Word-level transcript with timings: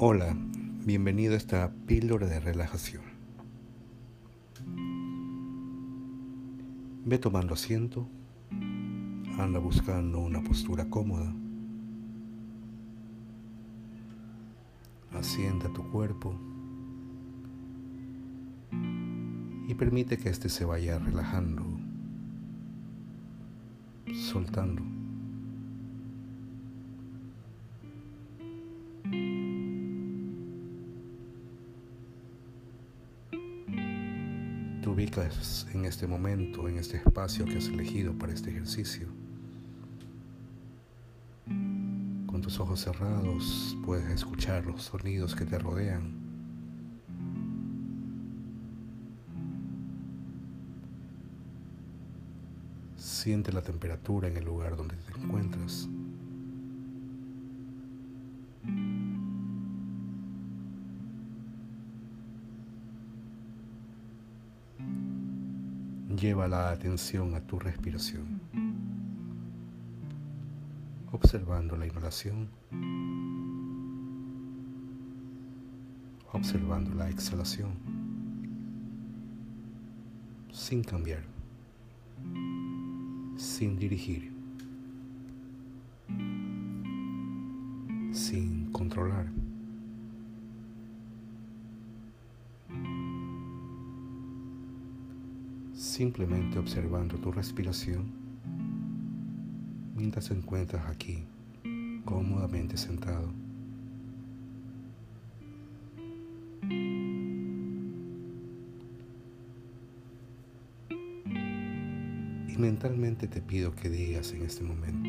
Hola, 0.00 0.32
bienvenido 0.84 1.34
a 1.34 1.36
esta 1.36 1.72
píldora 1.88 2.28
de 2.28 2.38
relajación. 2.38 3.02
Ve 7.04 7.18
tomando 7.18 7.54
asiento, 7.54 8.06
anda 9.40 9.58
buscando 9.58 10.20
una 10.20 10.40
postura 10.40 10.88
cómoda. 10.88 11.34
Asienta 15.14 15.68
tu 15.72 15.90
cuerpo 15.90 16.32
y 19.66 19.74
permite 19.74 20.16
que 20.16 20.28
éste 20.28 20.48
se 20.48 20.64
vaya 20.64 21.00
relajando, 21.00 21.64
soltando. 24.14 24.97
Ubicas 34.98 35.64
en 35.74 35.84
este 35.84 36.08
momento, 36.08 36.68
en 36.68 36.76
este 36.76 36.96
espacio 36.96 37.44
que 37.44 37.58
has 37.58 37.68
elegido 37.68 38.12
para 38.14 38.32
este 38.32 38.50
ejercicio. 38.50 39.06
Con 41.46 42.40
tus 42.42 42.58
ojos 42.58 42.80
cerrados 42.80 43.76
puedes 43.86 44.10
escuchar 44.10 44.66
los 44.66 44.82
sonidos 44.82 45.36
que 45.36 45.44
te 45.44 45.56
rodean. 45.56 46.18
Siente 52.96 53.52
la 53.52 53.62
temperatura 53.62 54.26
en 54.26 54.36
el 54.36 54.44
lugar 54.46 54.76
donde 54.76 54.96
te 54.96 55.12
encuentras. 55.16 55.88
Lleva 66.20 66.48
la 66.48 66.70
atención 66.70 67.34
a 67.36 67.40
tu 67.40 67.60
respiración, 67.60 68.40
observando 71.12 71.76
la 71.76 71.86
inhalación, 71.86 72.48
observando 76.32 76.92
la 76.94 77.08
exhalación, 77.08 77.70
sin 80.50 80.82
cambiar. 80.82 81.22
Sin 83.36 83.78
dirigir, 83.78 84.32
sin 88.12 88.72
controlar. 88.72 89.26
Simplemente 95.78 96.58
observando 96.58 97.16
tu 97.18 97.30
respiración 97.30 98.12
mientras 99.94 100.26
te 100.26 100.34
encuentras 100.34 100.84
aquí, 100.86 101.24
cómodamente 102.04 102.76
sentado. 102.76 103.32
mentalmente 112.58 113.28
te 113.28 113.40
pido 113.40 113.72
que 113.76 113.88
digas 113.88 114.32
en 114.32 114.42
este 114.42 114.64
momento, 114.64 115.08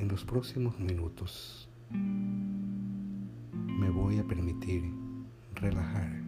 en 0.00 0.08
los 0.08 0.24
próximos 0.24 0.80
minutos, 0.80 1.68
me 3.52 3.90
voy 3.90 4.16
a 4.20 4.24
permitir 4.24 4.90
relajar. 5.54 6.23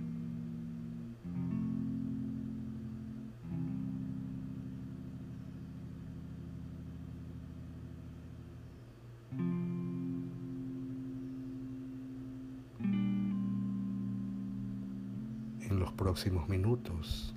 Los 15.87 15.95
próximos 15.95 16.49
minutos, 16.49 17.33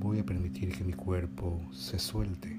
voy 0.00 0.18
a 0.18 0.26
permitir 0.26 0.76
que 0.76 0.82
mi 0.82 0.92
cuerpo 0.92 1.60
se 1.70 1.96
suelte. 1.96 2.58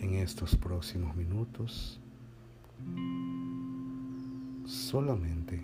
En 0.00 0.14
estos 0.14 0.56
próximos 0.56 1.14
minutos, 1.14 2.00
solamente 4.64 5.60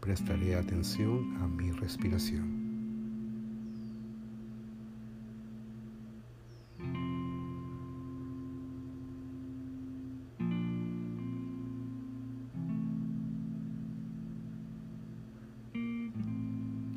prestaré 0.00 0.56
atención 0.56 1.38
a 1.40 1.46
mi 1.46 1.70
respiración. 1.70 2.69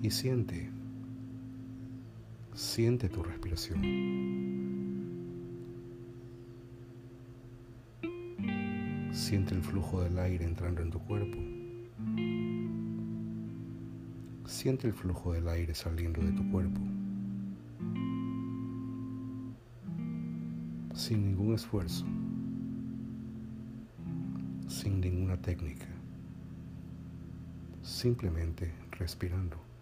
Y 0.04 0.12
siente, 0.12 0.70
siente 2.54 3.08
tu 3.08 3.24
respiración. 3.24 3.82
Siente 9.14 9.56
el 9.56 9.64
flujo 9.64 10.02
del 10.02 10.20
aire 10.20 10.44
entrando 10.44 10.82
en 10.82 10.92
tu 10.92 11.00
cuerpo. 11.00 11.38
Siente 14.46 14.88
el 14.88 14.94
flujo 14.94 15.32
del 15.32 15.48
aire 15.48 15.74
saliendo 15.74 16.22
de 16.22 16.34
tu 16.34 16.52
cuerpo. 16.52 16.82
Sin 20.94 21.24
ningún 21.24 21.54
esfuerzo. 21.54 22.06
Sin 24.68 25.00
ninguna 25.00 25.38
técnica. 25.38 25.88
Simplemente 27.82 28.74
respirando. 28.92 29.73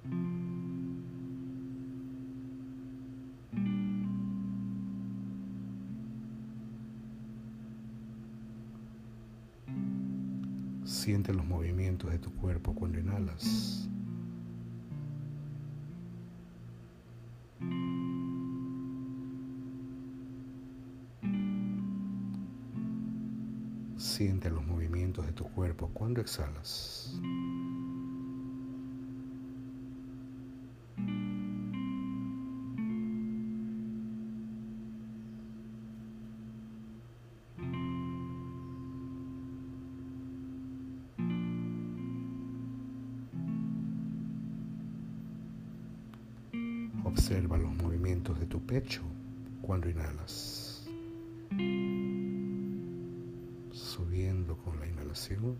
Siente 10.83 11.33
los 11.33 11.45
movimientos 11.45 12.11
de 12.11 12.19
tu 12.19 12.31
cuerpo 12.33 12.75
cuando 12.75 12.99
inhalas. 12.99 13.89
Siente 23.97 24.49
los 24.49 24.65
movimientos 24.65 25.25
de 25.25 25.31
tu 25.31 25.45
cuerpo 25.45 25.89
cuando 25.93 26.21
exhalas. 26.21 27.19
Observa 47.11 47.57
los 47.57 47.75
movimientos 47.75 48.39
de 48.39 48.45
tu 48.45 48.65
pecho 48.65 49.01
cuando 49.61 49.89
inhalas. 49.89 50.87
Subiendo 53.73 54.55
con 54.55 54.79
la 54.79 54.87
inhalación. 54.87 55.57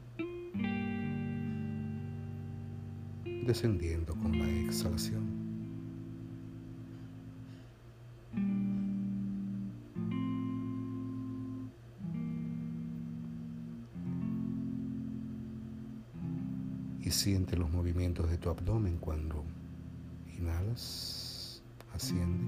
Descendiendo 3.46 4.16
con 4.16 4.40
la 4.40 4.50
exhalación. 4.66 5.42
Y 17.02 17.12
siente 17.12 17.58
los 17.58 17.70
movimientos 17.70 18.30
de 18.30 18.38
tu 18.38 18.50
abdomen 18.50 18.98
cuando 19.00 19.44
inhalas 20.38 21.31
asciende. 21.94 22.46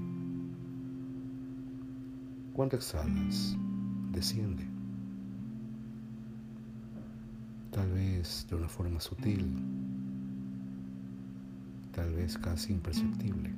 Cuando 2.52 2.76
exhalas, 2.76 3.56
desciende. 4.12 4.64
Tal 7.70 7.90
vez 7.90 8.46
de 8.48 8.54
una 8.54 8.68
forma 8.68 9.00
sutil, 9.00 9.44
tal 11.90 12.12
vez 12.14 12.38
casi 12.38 12.72
imperceptible. 12.72 13.52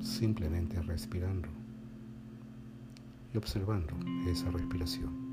Simplemente 0.00 0.82
respirando 0.82 1.48
y 3.32 3.38
observando 3.38 3.94
esa 4.26 4.50
respiración. 4.50 5.25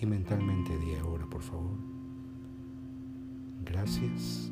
Y 0.00 0.06
mentalmente 0.06 0.78
di 0.78 0.94
ahora, 0.94 1.26
por 1.26 1.42
favor. 1.42 1.76
Gracias 3.64 4.50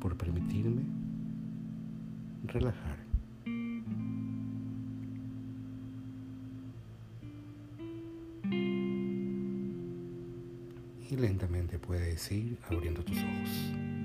por 0.00 0.16
permitirme 0.16 0.82
relajar. 2.44 2.98
Y 11.08 11.16
lentamente 11.16 11.78
puedes 11.78 12.32
ir 12.32 12.58
abriendo 12.68 13.04
tus 13.04 13.18
ojos. 13.18 13.95